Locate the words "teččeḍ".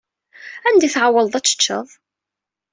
1.45-1.87